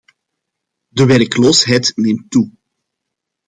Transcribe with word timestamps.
De 0.97 1.05
werkloosheid 1.05 1.91
neemt 1.95 2.29
toe. 2.31 2.47